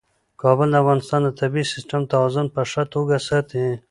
کابل 0.41 0.67
د 0.71 0.75
افغانستان 0.83 1.21
د 1.23 1.29
طبعي 1.39 1.63
سیسټم 1.73 2.01
توازن 2.13 2.45
په 2.55 2.61
ښه 2.71 2.83
توګه 2.93 3.15
ساتي. 3.27 3.65